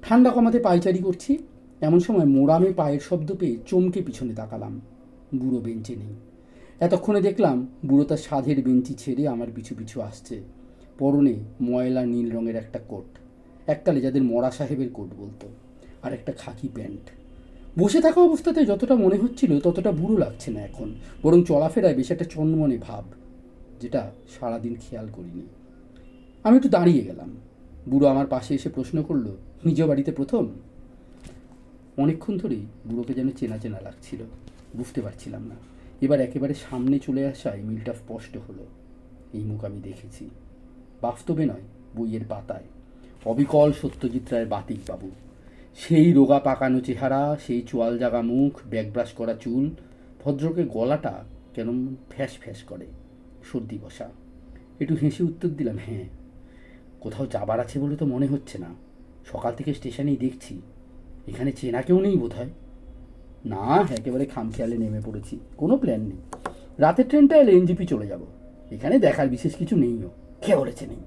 ঠান্ডা 0.02 0.30
কমাতে 0.30 0.58
পায়চারি 0.58 0.98
করছি। 0.98 1.38
এমন 1.80 2.00
সময় 2.00 2.24
মোরামে 2.24 2.72
পায়ের 2.72 3.00
শব্দ 3.00 3.34
পেয়ে 3.34 3.56
চমকে 3.66 4.02
পিছনে 4.02 4.34
তাকালাম। 4.34 4.80
বুড়ো 5.34 5.60
বেঞ্চে 5.60 5.96
নেই। 5.96 6.14
এতক্ষণে 6.80 7.20
দেখলাম 7.20 7.66
বুড়ো 7.86 8.04
তার 8.04 8.16
সাধের 8.16 8.62
বেঞ্চি 8.62 8.94
ছেড়ে 8.94 9.28
আমার 9.28 9.46
পিছু 9.54 9.74
পিছু 9.74 10.00
আসছে। 10.00 10.42
পরনে 10.98 11.34
ময়লা 11.60 12.06
নীল 12.06 12.32
রঙের 12.32 12.56
একটা 12.56 12.78
কোট। 12.78 13.18
এককালে 13.66 14.00
যাদের 14.00 14.22
মরা 14.22 14.50
সাহেবের 14.50 14.90
কোট 14.90 15.14
বলতো। 15.20 15.48
আর 16.02 16.12
একটা 16.12 16.32
খাকি 16.32 16.68
প্যান্ট। 16.74 17.23
বসে 17.78 18.00
থাকা 18.00 18.20
অবস্থাতে 18.20 18.66
যতটা 18.66 18.94
মনে 18.94 19.16
হচ্ছিল, 19.16 19.60
ততটা 19.60 19.92
বুড়ো 19.92 20.18
লাগছে 20.18 20.50
না 20.50 20.60
এখন। 20.60 20.94
বরং 21.22 21.44
চলাফেরায় 21.44 21.94
বেশ 21.94 22.10
একটা 22.10 22.24
চন্মনে 22.24 22.78
ভাব, 22.78 23.04
যেটা 23.80 24.10
সারাদিন 24.38 24.76
খেয়াল 24.80 25.08
করিনি। 25.12 25.46
আমি 26.42 26.56
একটু 26.56 26.68
দাঁড়িয়ে 26.68 27.02
গেলাম। 27.02 27.36
বুড়ো 27.88 28.08
আমার 28.08 28.26
পাশে 28.26 28.54
এসে 28.54 28.68
প্রশ্ন 28.68 29.02
করল, 29.02 29.36
নিজ 29.64 29.82
বাড়িতে 29.82 30.12
প্রথম? 30.12 30.48
অনেকক্ষণ 31.96 32.38
ধরেই 32.38 32.66
বুড়োকে 32.90 33.14
যেন 33.14 33.30
চেনা 33.30 33.58
চেনা 33.58 33.80
লাগছিল। 33.80 34.18
বুঝতে 34.76 35.00
পারছিলাম 35.00 35.42
না। 35.42 35.54
এবার 36.00 36.20
একেবারে 36.20 36.54
সামনে 36.54 36.98
চলে 36.98 37.26
আসায় 37.26 37.62
মিলটা 37.62 37.92
স্পষ্ট 37.92 38.36
হলো। 38.48 38.66
এই 39.32 39.44
মুখ 39.44 39.64
আমি 39.64 39.80
দেখেছি। 39.80 40.30
বাস্তবে 41.02 41.46
নয়, 41.46 41.62
বইয়ের 41.96 42.20
পাতায়। 42.28 42.64
অবিকল 43.24 43.72
সত্যজিৎ 43.72 44.32
রায়ের 44.32 44.48
বাতিক 44.48 44.78
বাবু। 44.88 45.10
সেই 45.76 46.12
রোগা 46.12 46.38
পাকানো 46.38 46.80
চেহারা, 46.80 47.36
সেই 47.46 47.62
চোয়াল 47.62 47.98
জাগা 47.98 48.22
মুখ 48.22 48.60
ব্যাগব্রাশ 48.70 49.12
করা 49.12 49.34
চুল, 49.34 49.70
ভদ্রকে 50.24 50.64
গলাটা 50.64 51.24
কেন 51.54 51.96
ফ্যাস 52.10 52.32
ফ্যাস 52.42 52.62
করে, 52.62 52.86
সর্দি 53.52 53.78
বসা। 53.84 54.08
একটু 54.80 54.94
হেসে 55.02 55.22
উত্তর 55.24 55.48
দিলাম 55.48 55.78
হ্যাঁ 55.86 56.04
কোথাও 57.00 57.26
যাবার 57.26 57.60
আছে 57.60 57.78
বলে 57.78 57.96
তো 57.96 58.06
মনে 58.06 58.26
হচ্ছে 58.26 58.58
না। 58.58 58.74
সকাল 59.24 59.54
থেকে 59.54 59.74
স্টেশনেই 59.74 60.16
দেখছি। 60.16 60.60
এখানে 61.26 61.52
চেনা 61.52 61.82
কেউ 61.82 62.00
নেই 62.00 62.16
বোধ 62.16 62.32
হয় 62.32 62.50
না, 63.44 63.88
একেবারে 63.98 64.26
খামখেয়ালে 64.26 64.78
নেমে 64.78 65.00
পড়েছি। 65.06 65.38
কোনো 65.56 65.76
প্ল্যান 65.76 66.00
নেই। 66.00 66.20
রাতের 66.78 67.08
ট্রেনটা 67.08 67.36
এলে 67.36 67.52
এনজিপি 67.52 67.86
চলে 67.86 68.06
যাব। 68.06 68.22
এখানে 68.70 68.98
দেখার 68.98 69.28
বিশেষ 69.28 69.54
কিছু 69.54 69.76
নেইও। 69.76 70.10
কে 70.42 70.56
বলেছে 70.56 70.86
নেই? 70.86 71.02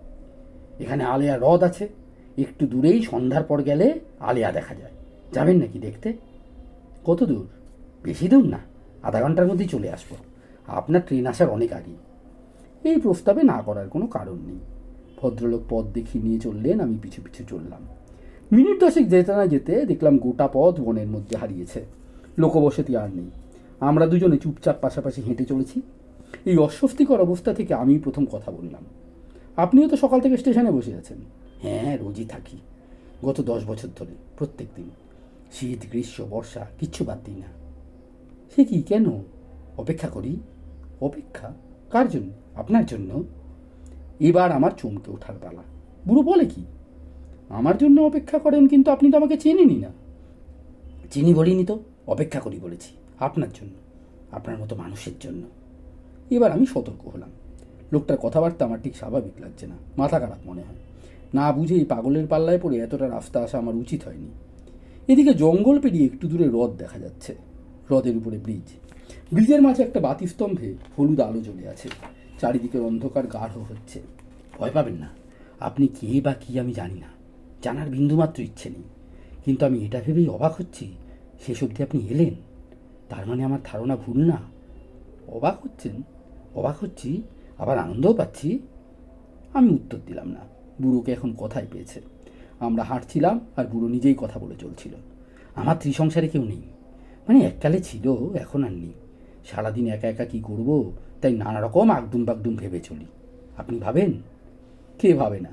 এখানে 0.80 1.04
আলেয়া 1.04 1.36
হ্রদ 1.36 1.64
আছে। 1.64 1.88
একটু 2.38 2.68
দূরেই 2.68 3.02
সন্ধ্যার 3.02 3.44
পর 3.44 3.62
গেলে 3.62 4.00
আলেয়া 4.20 4.52
দেখা 4.52 4.76
যায়। 4.76 4.92
যাবেন 5.34 5.58
নাকি 5.58 5.80
দেখতে? 5.80 6.14
কত 7.06 7.24
দূর? 7.24 7.48
বেশি 8.04 8.28
দূর 8.28 8.46
না, 8.46 8.60
আধা 9.04 9.22
ঘণ্টার 9.22 9.48
মধ্যেই 9.48 9.68
চলে 9.68 9.90
আসব। 9.90 10.16
আপনার 10.68 11.02
ট্রেন 11.08 11.26
আসার 11.28 11.50
অনেক 11.50 11.74
আগেই 11.74 11.96
এই 12.90 13.00
প্রস্তাবে 13.00 13.44
না 13.44 13.62
করার 13.62 13.90
কোনো 13.90 14.08
কারণ 14.08 14.36
নেই। 14.36 14.60
ভদ্রলোক 15.22 15.62
পথ 15.70 15.86
দেখিয়ে 15.94 16.24
নিয়ে 16.24 16.40
চললেন, 16.40 16.80
আমি 16.80 16.98
পিছু 17.02 17.22
পিছু 17.22 17.44
চললাম। 17.50 17.82
মিনিট 18.52 18.80
দশেক 18.80 19.10
যেতে 19.10 19.36
না 19.36 19.48
যেতে 19.48 19.86
দেখলাম 19.86 20.18
গোটা 20.18 20.50
পথ 20.54 20.80
বনের 20.80 21.08
মধ্যে 21.08 21.38
হারিয়েছে। 21.38 21.86
লোকবসতি 22.38 22.98
আর 22.98 23.10
নেই। 23.16 23.30
আমরা 23.80 24.06
দুজনে 24.06 24.38
চুপচাপ 24.38 24.76
পাশাপাশি 24.82 25.22
হেঁটে 25.22 25.46
চলেছি। 25.46 25.82
এই 26.46 26.58
অস্বস্তিকর 26.58 27.22
অবস্থা 27.22 27.54
থেকে 27.54 27.74
আমি 27.74 28.00
প্রথম 28.00 28.26
কথা 28.26 28.52
বললাম। 28.52 28.84
আপনিও 29.58 29.88
তো 29.88 29.98
সকাল 29.98 30.22
থেকে 30.22 30.38
স্টেশনে 30.38 30.72
বসে 30.72 30.94
আছেন। 30.96 31.18
হ্যাঁ 31.62 31.98
রোজই 31.98 32.26
থাকি। 32.26 32.58
গত 33.26 33.42
দশ 33.42 33.66
বছর 33.66 33.88
ধরে, 33.96 34.16
প্রত্যেক 34.38 34.68
দিন। 34.76 34.90
শীত, 35.52 35.90
গ্রীষ্ম, 35.90 36.26
বর্ষা, 36.26 36.68
কিচ্ছু 36.80 37.06
বাদ 37.06 37.20
দিই 37.24 37.36
না। 37.36 37.48
সে 38.56 38.66
কি 38.66 38.82
কেন? 38.82 39.06
অপেক্ষা 39.78 40.08
করি? 40.08 40.38
অপেক্ষা? 41.02 41.54
কার 41.90 42.10
জন্য? 42.10 42.60
আপনার 42.60 42.86
জন্য? 42.86 43.24
এবার 44.20 44.52
আমার 44.52 44.72
চমকে 44.78 45.12
ওঠার 45.12 45.36
পালা। 45.42 45.64
বুড়ো 46.08 46.24
বলে 46.24 46.46
কি? 46.46 46.66
আমার 47.50 47.78
জন্য 47.78 48.02
অপেক্ষা 48.02 48.40
করেন 48.40 48.68
কিন্তু 48.68 48.92
আপনি 48.92 49.12
তো 49.12 49.18
আমাকে 49.18 49.38
চেনেনই 49.38 49.76
না। 49.76 49.90
চিনি 51.12 51.34
বলিনি 51.34 51.66
তো? 51.66 51.80
অপেক্ষা 52.08 52.40
করি 52.40 52.60
বলেছি, 52.60 52.96
আপনার 53.20 53.48
জন্য, 53.54 53.74
আপনার 54.36 54.58
মতো 54.58 54.76
মানুষের 54.76 55.14
জন্য। 55.20 55.42
এবার 56.30 56.52
আমি 56.52 56.66
সতর্ক 56.66 57.08
হলাম। 57.08 57.30
লোকটার 57.92 58.18
কথাবার্তা 58.18 58.66
আমার 58.66 58.82
ঠিক 58.82 58.96
স্বাভাবিক 58.96 59.42
লাগছে 59.42 59.68
না। 59.68 59.76
মাথা 59.98 60.20
খারাপ 60.20 60.38
মনে 60.46 60.62
হয়। 60.62 60.87
না 61.34 61.46
বুঝেই 61.52 61.86
পাগলের 61.86 62.26
পাল্লায় 62.28 62.60
পড়ে 62.64 62.78
এতটা 62.86 63.08
রাস্তা 63.08 63.38
আসা 63.44 63.58
আমার 63.64 63.76
উচিত 63.76 64.02
হয়নি। 64.08 64.30
এদিকে 65.12 65.34
জঙ্গল 65.34 65.80
পেরিয়ে 65.80 66.06
একটু 66.06 66.28
দূরে 66.32 66.48
হ্রদ 66.54 66.72
দেখা 66.78 66.98
যাচ্ছে, 67.00 67.32
হ্রদের 67.88 68.16
উপরে 68.18 68.38
ব্রিজ। 68.38 68.68
ব্রিজের 69.34 69.62
মাঝে 69.62 69.82
একটা 69.84 70.00
বাতিস্তম্ভে 70.00 70.70
হলুদ 70.96 71.20
আলো 71.28 71.40
জ্বলে 71.42 71.66
আছে 71.68 71.90
চারিদিকের 72.42 72.82
অন্ধকার 72.82 73.28
গাঢ় 73.28 73.56
হচ্ছে। 73.70 74.00
ভয় 74.58 74.72
পাবেন 74.72 74.96
না, 75.04 75.10
আপনি 75.60 75.88
কে 75.88 76.22
বা 76.26 76.34
কি 76.34 76.60
আমি 76.60 76.74
জানি 76.74 76.98
না, 77.00 77.10
জানার 77.64 77.90
বিন্দুমাত্র 77.90 78.40
ইচ্ছে 78.42 78.70
নেই। 78.70 78.86
কিন্তু 79.46 79.66
আমি 79.66 79.78
এটা 79.86 80.00
ভেবেই 80.06 80.28
অবাক 80.28 80.54
হচ্ছি, 80.60 80.86
শেষ 81.44 81.64
অবধি 81.64 81.84
আপনি 81.84 82.00
এলেন, 82.12 82.36
তার 83.10 83.24
মানে 83.30 83.42
আমার 83.44 83.62
ধারণা 83.66 83.96
ভুল 83.96 84.20
না। 84.32 84.40
অবাক 85.28 85.56
হচ্ছেন, 85.64 85.96
অবাক 86.56 86.78
হচ্ছি, 86.84 87.22
আবার 87.58 87.78
আনন্দও 87.78 88.14
পাচ্ছি, 88.14 88.60
আমি 89.54 89.70
উত্তর 89.70 90.00
দিলাম 90.08 90.28
না। 90.28 90.44
বুড়োকে 90.82 91.12
এখন 91.12 91.34
কথাই 91.34 91.68
পেয়েছে। 91.72 92.02
আমরা 92.60 92.84
হাঁটছিলাম 92.84 93.40
আর 93.56 93.66
বুড়ো 93.66 93.88
নিজেই 93.88 94.16
কথা 94.18 94.40
বলে 94.40 94.56
চলছিল। 94.56 94.94
আমার 95.56 95.76
ত্রিসংসারে 95.80 96.28
কেউ 96.28 96.44
নেই। 96.44 96.62
মানে 97.28 97.40
এককালে 97.40 97.82
ছিল, 97.82 98.34
এখন 98.36 98.64
আর 98.64 98.72
নেই। 98.72 98.92
সারাদিন 99.46 99.88
একা 99.88 100.08
একা 100.08 100.26
কী 100.26 100.40
করব, 100.40 100.92
তাই 101.22 101.34
নানা 101.34 101.62
রকম 101.62 101.92
আগডুম 101.92 102.26
বাগডুম 102.26 102.56
ভেবে 102.56 102.80
চলি। 102.80 103.06
আপনি 103.58 103.80
ভাবেন? 103.80 104.14
কে 105.00 105.14
ভাবে 105.14 105.40
না? 105.40 105.50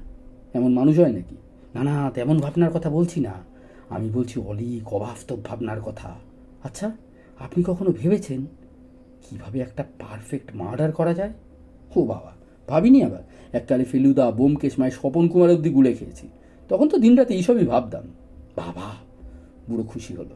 এমন 0.55 0.73
মানুষ 0.73 0.99
হয় 0.99 1.13
নাকি? 1.13 1.37
না 1.75 1.83
না 1.83 2.11
তেমন 2.11 2.41
ভাবনার 2.41 2.71
কথা 2.71 2.91
বলছি 2.91 3.21
না। 3.21 3.33
আমি 3.91 4.11
বলছি 4.11 4.41
অলিক, 4.41 4.95
অবাস্তব 4.95 5.45
ভাবনার 5.45 5.81
কথা। 5.81 6.15
আচ্ছা 6.65 6.93
আপনি 7.39 7.65
কখনো 7.65 7.91
ভেবেছেন 7.91 8.47
কীভাবে 9.23 9.61
একটা 9.61 9.83
পারফেক্ট 9.83 10.57
মার্ডার 10.57 10.93
করা 10.93 11.15
যায়? 11.15 11.33
ও 11.97 12.05
বাবা। 12.05 12.33
ভাবিনি 12.69 13.03
আবার। 13.03 13.23
এককালে 13.53 13.85
ফেলুদা, 13.85 14.31
বোমকেশ, 14.31 14.79
মায়ের 14.79 14.93
স্বপন 14.93 15.29
কুমার 15.29 15.51
অব্দি 15.51 15.71
গুলে 15.71 15.93
খেয়েছি। 15.93 16.29
তখন 16.69 16.89
তো 16.89 16.99
দিনরাতে 16.99 17.35
এইসবই 17.35 17.65
ভাবতাম। 17.65 18.05
বাবা, 18.57 18.95
বুড়ো 19.69 19.85
খুশি 19.85 20.15
হলো। 20.15 20.35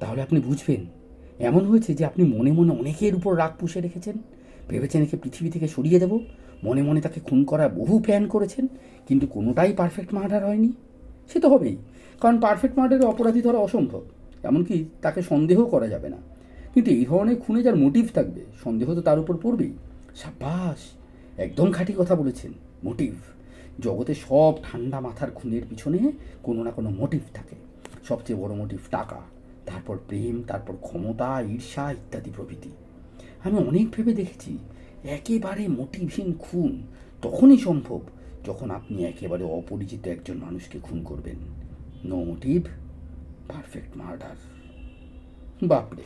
তাহলে 0.00 0.22
আপনি 0.22 0.40
বুঝবেন, 0.40 0.86
এমন 1.38 1.64
হয়েছে 1.64 1.94
যে 1.94 2.04
আপনি 2.04 2.24
মনে 2.24 2.52
মনে 2.52 2.72
অনেকের 2.72 3.14
উপর 3.14 3.38
রাগ 3.38 3.50
পুষে 3.60 3.80
রেখেছেন। 3.80 4.18
ভেবেছেন 4.68 5.02
একে 5.02 5.16
পৃথিবী 5.16 5.50
থেকে 5.50 5.68
সরিয়ে 5.68 5.98
দেব। 5.98 6.18
মনে 6.64 6.82
মনে 6.82 7.00
তাকে 7.00 7.20
খুন 7.20 7.44
করার 7.44 7.68
বহু 7.68 7.98
প্ল্যান 7.98 8.28
করেছেন, 8.28 8.68
কিন্তু 9.08 9.26
কোনোটাই 9.26 9.72
পারফেক্ট 9.72 10.14
মার্ডার 10.14 10.46
হয়নি। 10.46 10.72
সে 11.32 11.40
তো 11.40 11.48
হবেই, 11.48 11.76
কারণ 12.20 12.40
পারফেক্ট 12.40 12.78
মার্ডারের 12.78 13.06
অপরাধী 13.06 13.42
ধরা 13.42 13.58
অসম্ভব। 13.58 14.00
এমনকি 14.42 14.84
তাকে 15.02 15.22
সন্দেহ 15.22 15.64
করা 15.64 15.88
যাবে 15.88 16.08
না। 16.08 16.16
কিন্তু 16.74 16.90
এই 16.90 17.04
ধরনের 17.04 17.36
খুনে 17.36 17.62
যার 17.62 17.76
মোটিভ 17.76 18.06
থাকবে, 18.14 18.40
সন্দেহ 18.64 18.94
তো 18.94 19.00
তার 19.00 19.18
উপর 19.18 19.36
পড়বেই। 19.42 19.72
সাব্বাস! 20.16 21.01
একদম 21.38 21.72
খাঁটি 21.72 21.92
কথা 21.98 22.14
বলেছেন। 22.14 22.52
মোটিভ। 22.84 23.14
জগতে 23.80 24.14
সব 24.14 24.54
ঠান্ডা 24.62 25.00
মাথার 25.00 25.30
খুনের 25.30 25.62
পিছনে 25.68 26.12
কোনো 26.42 26.62
না 26.62 26.70
কোনো 26.70 26.90
মোটিভ 26.90 27.20
থাকে। 27.34 27.56
সবচেয়ে 28.08 28.38
বড় 28.38 28.54
মোটিভ 28.54 28.78
টাকা, 28.90 29.20
তারপর 29.66 29.98
প্রেম, 30.08 30.42
তারপর 30.42 30.76
ক্ষমতা, 30.80 31.42
ঈর্ষা 31.42 31.92
ইত্যাদি 31.92 32.30
প্রভৃতি। 32.36 32.70
আমি 33.44 33.58
অনেক 33.58 33.90
ভেবে 33.90 34.12
দেখেছি, 34.12 34.58
একেবারে 35.04 35.68
মোটিভহীন 35.68 36.34
খুন 36.38 36.82
তখনই 37.22 37.58
সম্ভব 37.58 38.00
যখন 38.44 38.70
আপনি 38.70 39.04
একেবারে 39.04 39.44
অপরিচিত 39.44 40.06
একজন 40.06 40.36
মানুষকে 40.36 40.78
খুন 40.82 41.02
করবেন। 41.04 41.36
নো 42.04 42.24
মোটিভ 42.24 42.66
পারফেক্ট 43.48 43.96
মার্ডার 43.96 44.36
বাপরে, 45.66 46.02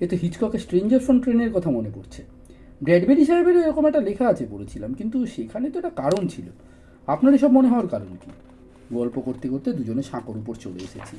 এ 0.00 0.08
তো 0.08 0.16
হিচককের 0.16 0.60
স্ট্রেঞ্জার 0.60 1.00
ফ্রম 1.00 1.20
ট্রেনের 1.20 1.52
কথা 1.52 1.70
মনে 1.70 1.90
পড়ছে। 1.94 2.39
ব্র্যাডবেরি 2.82 3.24
সাহেবেরও 3.24 3.60
এরকম 3.60 3.86
একটা 3.86 4.00
লেখা 4.00 4.28
আছে 4.28 4.46
পড়েছিলাম 4.50 4.94
কিন্তু 4.94 5.26
সেখানে 5.26 5.70
তো 5.70 5.78
একটা 5.78 5.90
কারণ 5.90 6.28
ছিল। 6.28 6.46
আপনার 7.06 7.34
এসব 7.34 7.50
মনে 7.50 7.68
হওয়ার 7.68 7.88
কারণ 7.88 8.12
কি? 8.22 8.30
গল্প 8.94 9.20
করতে 9.20 9.48
করতে 9.48 9.72
দুজনে 9.72 10.02
সাঁকর 10.02 10.36
উপর 10.36 10.54
চলে 10.54 10.80
এসেছি। 10.84 11.16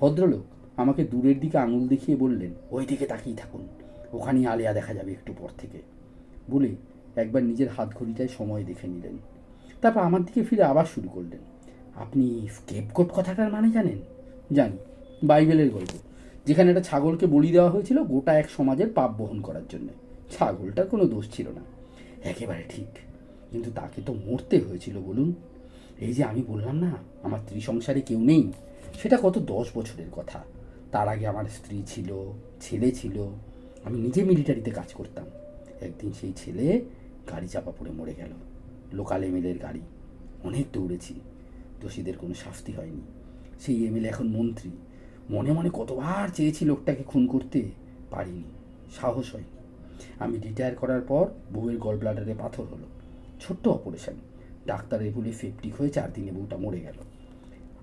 ভদ্রলোক 0.00 0.44
আমাকে 0.76 1.04
দূরের 1.04 1.40
দিকে 1.40 1.58
আঙুল 1.58 1.88
দেখিয়ে 1.88 2.16
বললেন 2.16 2.52
ওই 2.70 2.86
দিকে 2.86 3.06
তাকিয়ে 3.06 3.36
থাকুন, 3.36 3.66
ওখানেই 4.12 4.46
আলেয়া 4.46 4.72
দেখা 4.72 4.94
যাবে 4.94 5.12
একটু 5.12 5.32
পর 5.38 5.48
থেকে। 5.58 5.78
বলে 6.50 6.70
একবার 7.16 7.42
নিজের 7.44 7.68
হাত 7.68 7.88
ঘড়িটায় 7.94 8.28
সময় 8.38 8.64
দেখে 8.64 8.86
নিলেন। 8.86 9.16
তারপর 9.82 10.00
আমার 10.00 10.24
দিকে 10.24 10.42
ফিরে 10.42 10.62
আবার 10.62 10.84
শুরু 10.84 11.08
করলেন। 11.08 11.42
আপনি 11.94 12.48
স্কেপকোট 12.52 13.08
কথাটার 13.14 13.52
মানে 13.52 13.70
জানেন? 13.70 13.98
জানি, 14.52 14.76
বাইবেলের 15.24 15.70
গল্প, 15.70 15.92
যেখানে 16.46 16.70
একটা 16.70 16.82
ছাগলকে 16.82 17.26
বলি 17.26 17.50
দেওয়া 17.52 17.70
হয়েছিল 17.70 18.02
গোটা 18.02 18.38
এক 18.38 18.50
সমাজের 18.50 18.88
পাপ 18.94 19.10
বহন 19.18 19.40
করার 19.40 19.66
জন্য। 19.68 19.88
ছাগলটার 20.38 20.86
কোনো 20.86 21.04
দোষ 21.04 21.36
ছিল 21.36 21.48
না। 21.48 21.60
একেবারে 22.24 22.64
ঠিক। 22.68 22.86
কিন্তু 23.50 23.70
তাকে 23.70 24.02
তো 24.06 24.14
মরতে 24.14 24.58
হয়েছিল 24.58 25.00
বলুন। 25.00 25.34
এই 25.98 26.14
যে 26.14 26.24
আমি 26.24 26.42
বললাম 26.42 26.76
না, 26.76 26.92
আমার 27.22 27.40
ত্রিসংসারে 27.48 28.00
কেউ 28.00 28.20
নেই, 28.20 28.52
সেটা 29.02 29.18
কত 29.22 29.38
দশ 29.38 29.66
বছরের 29.74 30.10
কথা। 30.12 30.44
তার 30.92 31.08
আগে 31.08 31.26
আমার 31.26 31.44
স্ত্রী 31.44 31.82
ছিল, 31.86 32.32
ছেলে 32.60 32.92
ছিল। 32.92 33.28
আমি 33.84 34.00
নিজে 34.00 34.24
মিলিটারিতে 34.24 34.70
কাজ 34.70 34.94
করতাম। 34.94 35.24
একদিন 35.80 36.12
সেই 36.12 36.32
ছেলে 36.36 36.84
গাড়ি 37.30 37.48
চাপা 37.48 37.72
পড়ে 37.78 37.90
মরে 37.90 38.14
গেল। 38.14 38.30
লোকাল 38.92 39.24
এমএলএর 39.24 39.58
গাড়ি। 39.58 39.80
অনেক 40.44 40.66
দৌড়েছি। 40.72 41.20
দোষীদের 41.80 42.18
কোনো 42.18 42.34
শাস্তি 42.34 42.72
হয়নি। 42.72 43.00
সেই 43.60 43.86
এমএলএ 43.86 44.08
এখন 44.08 44.28
মন্ত্রী। 44.28 44.70
মনে 45.30 45.52
মনে 45.52 45.70
কতবার 45.72 46.28
চেয়েছি 46.28 46.64
লোকটাকে 46.64 47.02
খুন 47.02 47.26
করতে। 47.26 47.70
পারিনি। 48.10 48.42
সাহস 49.00 49.34
হয়নি। 49.34 49.53
আমি 50.18 50.38
রিটায়ার 50.38 50.74
করার 50.74 51.00
পর 51.00 51.26
বউয়ের 51.54 51.78
গল 51.78 51.98
ব্লাডারে 51.98 52.34
পাথর 52.38 52.64
হলো। 52.64 52.86
ছোট্ট 53.40 53.68
অপারেশন 53.68 54.12
ডাক্তারের 54.66 55.12
বলে 55.14 55.32
সেপটিক 55.32 55.74
হয়ে 55.78 55.88
চার 55.88 56.12
দিনে 56.12 56.32
বউটা 56.32 56.56
মরে 56.56 56.80
গেল। 56.80 56.98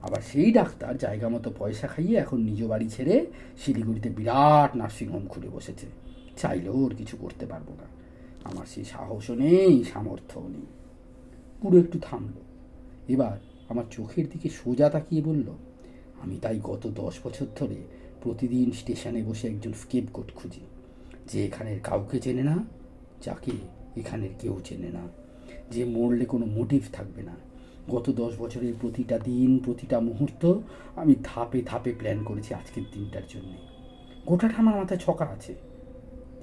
আবার 0.02 0.22
সেই 0.22 0.52
ডাক্তার 0.52 0.98
জায়গা 0.98 1.30
মতো 1.30 1.54
পয়সা 1.60 1.88
খাইয়ে 1.88 2.18
এখন 2.18 2.42
নিজ 2.42 2.64
বাড়ি 2.64 2.90
ছেড়ে 2.90 3.26
শিলিগুড়িতে 3.58 4.10
বিরাট 4.10 4.76
নার্সিংহোম 4.76 5.28
খুলে 5.28 5.50
বসেছে। 5.50 5.88
চাইলেও 6.38 6.78
ওর 6.78 6.96
কিছু 6.96 7.18
করতে 7.18 7.46
পারব 7.46 7.70
না। 7.70 7.88
আমার 8.44 8.66
সেই 8.66 8.84
সাহসও 8.84 9.36
নেই, 9.36 9.84
সামর্থ্যও 9.94 10.48
নেই। 10.48 10.66
পুরো 11.62 11.80
একটু 11.80 12.00
থামলো। 12.00 12.42
এবার 13.08 13.38
আমার 13.70 13.84
চোখের 13.92 14.30
দিকে 14.30 14.50
সোজা 14.50 14.90
তাকিয়ে 14.90 15.22
বলল, 15.22 15.48
আমি 16.22 16.40
তাই 16.42 16.60
গত 16.64 16.88
দশ 16.96 17.20
বছর 17.24 17.46
ধরে 17.56 17.76
প্রতিদিন 18.24 18.72
স্টেশনে 18.72 19.24
বসে 19.24 19.48
একজন 19.48 19.74
স্কেপগোট 19.74 20.34
খুঁজি। 20.36 20.62
যে 21.28 21.46
এখানের 21.46 21.80
কাউকে 21.80 22.20
চেনে 22.20 22.44
না, 22.44 22.64
যাকে 23.22 23.52
এখানের 23.96 24.30
কেউ 24.40 24.60
চেনে 24.66 24.90
না। 24.90 25.08
যে 25.72 25.86
মরলে 25.86 26.26
কোনো 26.26 26.46
মোটিভ 26.46 26.82
থাকবে 26.94 27.24
না। 27.24 27.36
গত 27.90 28.10
দশ 28.10 28.34
বছরের 28.40 28.74
প্রতিটা 28.82 29.20
দিন, 29.20 29.60
প্রতিটা 29.60 30.00
মুহূর্ত 30.00 30.54
আমি 30.96 31.16
ধাপে 31.24 31.62
ধাপে 31.66 31.94
প্ল্যান 31.94 32.24
করেছি 32.24 32.54
আজকের 32.54 32.84
দিনটার 32.94 33.22
জন্যে। 33.30 33.58
গোটাটা 34.26 34.54
আমার 34.58 34.76
মাথায় 34.76 35.00
ছকা 35.00 35.26
আছে। 35.26 35.56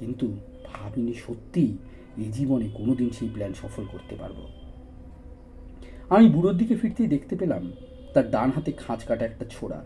কিন্তু 0.00 0.26
ভাবিনি 0.64 1.14
সত্যি 1.14 1.78
এই 2.16 2.25
জীবনে 2.25 2.68
কোনো 2.75 2.94
দিন 2.94 3.11
সেই 3.11 3.28
প্ল্যান 3.28 3.54
সফল 3.54 3.85
করতে 3.92 4.16
পারব। 4.16 4.49
আমি 6.08 6.28
বুড়োর 6.28 6.56
দিকে 6.56 6.76
ফিরতেই 6.76 7.06
দেখতে 7.06 7.37
পেলাম, 7.37 7.73
তার 8.14 8.30
ডান 8.30 8.50
হাতে 8.50 8.73
খাঁচ 8.73 9.04
কাটা 9.04 9.25
একটা 9.25 9.44
ছোড়া। 9.50 9.85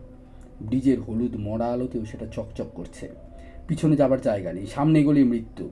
ব্রিজের 0.62 1.00
হলুদ 1.00 1.36
মরা 1.36 1.66
আলোতেও 1.66 2.04
সেটা 2.04 2.26
চকচক 2.26 2.66
করছে। 2.74 3.08
পিছনে 3.68 3.96
যাবার 3.96 4.20
জায়গা 4.20 4.52
নেই। 4.52 4.66
সামনে 4.66 5.04
গলি 5.04 5.24
মৃত্যু। 5.24 5.70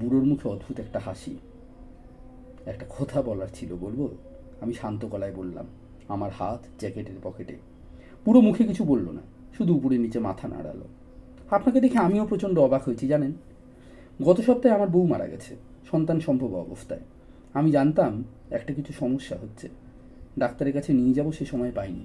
বুড়োর 0.00 0.24
মুখে 0.24 0.48
অদ্ভুত 0.48 0.80
একটা 0.80 0.98
হাসি। 0.98 1.36
একটা 2.66 2.86
কথা 2.98 3.22
বলার 3.22 3.46
ছিল, 3.54 3.74
বলব? 3.74 4.08
আমি 4.60 4.74
শান্ত 4.74 5.06
গলায় 5.06 5.32
বললাম, 5.32 5.66
আমার 6.08 6.30
হাত 6.30 6.64
জ্যাকেটের 6.80 7.14
পকেটে। 7.22 7.56
পুরো 8.24 8.40
মুখে 8.40 8.64
কিছু 8.64 8.84
বলল 8.84 9.10
না, 9.10 9.20
শুধু 9.56 9.74
উপরে 9.74 9.98
নিচে 9.98 10.18
মাথা 10.18 10.48
নাড়ালো। 10.48 10.84
আপনাকে 11.50 11.80
দেখে 11.80 11.98
আমিও 11.98 12.26
প্রচণ্ড 12.26 12.58
অবাক 12.58 12.82
হয়েছি, 12.82 13.08
জানেন? 13.08 13.32
গত 14.22 14.40
সপ্তাহে 14.40 14.74
আমার 14.74 14.88
বউ 14.88 15.06
মারা 15.06 15.26
গেছে, 15.26 15.56
সন্তান 15.90 16.20
সম্ভব 16.20 16.54
অবস্থায়। 16.54 17.00
আমি 17.54 17.70
জানতাম 17.70 18.24
একটা 18.50 18.74
কিছু 18.74 18.92
সমস্যা 18.92 19.36
হচ্ছে। 19.36 19.68
ডাক্তারের 20.38 20.72
কাছে 20.72 20.92
নিয়ে 20.92 21.14
যাব 21.14 21.32
সে 21.32 21.44
সময় 21.44 21.72
পাইনি। 21.74 22.04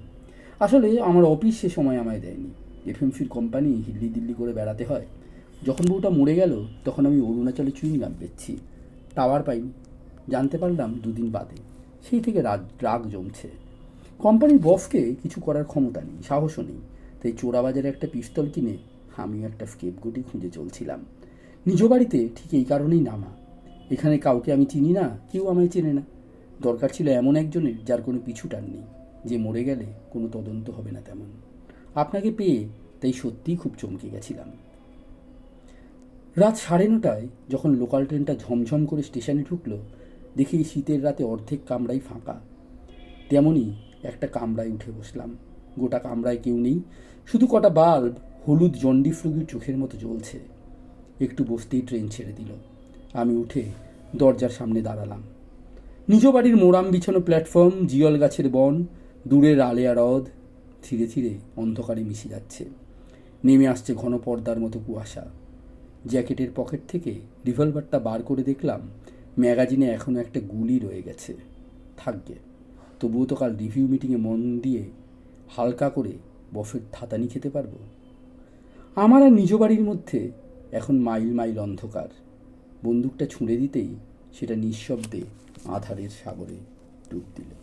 আসলে 0.60 1.00
আমার 1.00 1.24
অফিস 1.24 1.60
সে 1.60 1.68
সময় 1.68 1.98
আমায় 1.98 2.20
দেয়নি। 2.20 2.50
এফএমসির 2.90 3.28
কোম্পানি 3.28 3.82
হিল্লি 3.86 4.08
দিল্লি 4.08 4.34
করে 4.34 4.52
বেড়াতে 4.52 4.84
হয়। 4.84 5.06
যখন 5.66 5.84
বউটা 5.86 6.10
মরে 6.10 6.34
গেল, 6.34 6.64
তখন 6.84 7.06
আমি 7.06 7.20
অরুণাচলে 7.20 7.70
চুইংগাম 7.70 8.14
বেচছি 8.20 8.56
টাওয়ার 9.14 9.42
পাইনি। 9.42 9.68
জানতে 10.28 10.58
পারলাম 10.58 10.94
দুদিন 10.94 11.30
বাদে। 11.30 11.56
সেই 12.10 12.20
থেকে 12.20 12.42
রাগ 12.42 12.60
রাগ 12.82 13.08
জমছে। 13.08 13.50
কোম্পানির 14.18 14.58
বসকে 14.62 15.14
কিছু 15.22 15.40
করার 15.40 15.64
ক্ষমতা 15.64 16.00
নেই, 16.00 16.22
সাহসও 16.28 16.62
নেই। 16.62 16.78
তাই 17.22 17.32
চোরাবাজারে 17.32 17.88
একটা 17.88 18.06
পিস্তল 18.12 18.50
কিনে 18.50 18.76
আমিও 19.16 19.46
একটা 19.46 19.66
স্কেপগুটি 19.66 20.22
খুঁজে 20.22 20.50
চলছিলাম। 20.50 21.04
নিজ 21.66 21.84
বাড়িতে 21.84 22.18
ঠিক 22.18 22.54
এই 22.54 22.64
কারণেই 22.64 23.00
নামা। 23.00 23.26
এখানে 23.90 24.18
কাউকে 24.18 24.52
আমি 24.52 24.64
চিনি 24.64 24.92
না, 24.92 25.18
কেউ 25.32 25.48
আমায় 25.48 25.68
চেনে 25.68 25.92
না। 25.92 26.02
দরকার 26.62 26.88
ছিল 26.92 27.08
এমন 27.08 27.36
একজনের 27.36 27.84
যার 27.84 28.02
কোনো 28.02 28.18
পিছু 28.24 28.48
টান 28.48 28.64
নেই। 28.64 28.82
যে 29.24 29.36
মরে 29.36 29.64
গেলে 29.64 29.84
কোনো 30.10 30.28
তদন্ত 30.28 30.70
হবে 30.70 30.90
না 30.90 31.00
তেমন। 31.00 31.26
আপনাকে 31.94 32.30
পেয়ে 32.30 32.68
তাই 33.00 33.12
সত্যিই 33.12 33.56
খুব 33.56 33.72
চমকে 33.78 34.08
গেছিলাম। 34.08 34.50
রাত 36.36 36.56
সাড়ে 36.56 36.88
নটায় 36.88 37.28
যখন 37.48 37.74
লোকাল 37.74 38.04
ট্রেনটা 38.04 38.34
ঝমঝম 38.34 38.86
করে 38.86 39.02
স্টেশনে 39.02 39.44
ঢুকলো, 39.50 39.78
দেখি 40.36 40.64
শীতের 40.64 41.04
রাতে 41.04 41.24
অর্ধেক 41.24 41.60
কামরাই 41.68 42.00
ফাঁকা। 42.00 42.40
তেমনই 43.28 43.72
একটা 44.02 44.26
কামরায় 44.26 44.68
উঠে 44.68 44.90
বসলাম। 44.90 45.36
গোটা 45.78 45.98
কামরায় 45.98 46.38
কেউ 46.42 46.58
নেই, 46.58 46.80
শুধু 47.26 47.46
কটা 47.46 47.68
বাল্ব 47.68 48.14
হলুদ 48.48 48.74
জন্ডিস 48.74 49.26
রোগীর 49.26 49.46
চোখের 49.46 49.78
মতো 49.78 49.98
জ্বলছে। 49.98 50.40
একটু 51.20 51.44
বসতেই 51.48 51.80
ট্রেন 51.80 52.08
ছেড়ে 52.08 52.32
দিল। 52.32 52.48
আমি 53.12 53.36
উঠে 53.36 53.62
দরজার 54.16 54.48
সামনে 54.48 54.82
দাঁড়ালাম। 54.82 55.22
নিজ 56.08 56.26
বাড়ির 56.26 56.56
মোরাম 56.56 56.84
বিছানো 56.84 57.20
প্ল্যাটফর্ম 57.20 57.86
জিয়ল 57.86 58.18
গাছের 58.18 58.48
বন, 58.48 58.86
দূরের 59.28 59.60
আলেয়া 59.60 59.92
হ্রদ 59.92 60.26
ধীরে 60.82 61.06
ধীরে 61.06 61.38
অন্ধকারে 61.56 62.04
মিশে 62.04 62.28
যাচ্ছে। 62.28 62.64
নেমে 63.44 63.68
আসছে 63.68 63.94
ঘন 63.94 64.18
পর্দার 64.18 64.60
মতো 64.60 64.80
কুয়াশা। 64.86 65.26
জ্যাকেটের 66.06 66.48
পকেট 66.56 66.80
থেকে 66.88 67.20
রিভলভারটা 67.46 67.98
বার 67.98 68.22
করে 68.22 68.42
দেখলাম, 68.42 68.80
ম্যাগাজিনে 69.38 69.86
এখনও 69.86 70.20
একটা 70.20 70.40
গুলি 70.40 70.78
রয়ে 70.78 71.02
গেছে। 71.02 71.34
থাকবে। 71.96 72.34
তবুও 73.00 73.26
তো 73.26 73.36
কাল 73.36 73.56
রিভিউ 73.56 73.86
মিটিংয়ে 73.86 74.16
মন 74.16 74.58
দিয়ে 74.58 74.90
হালকা 75.56 75.90
করে 75.90 76.12
বফের 76.54 76.80
থাতানি 76.92 77.28
খেতে 77.28 77.50
পারব। 77.50 77.70
আমার 78.96 79.22
আর 79.22 79.32
নিজ 79.32 79.54
বাড়ির 79.54 79.80
মধ্যে 79.80 80.30
এখন 80.72 80.98
মাইল 80.98 81.32
মাইল 81.32 81.58
অন্ধকার। 81.58 82.08
বন্দুকটা 82.84 83.26
ছুঁড়ে 83.26 83.56
দিতেই 83.56 83.94
সেটা 84.32 84.56
নিঃশব্দে 84.56 85.20
আধারের 85.64 86.08
সাগরে 86.24 86.56
ডুব 87.10 87.22
দিল। 87.36 87.57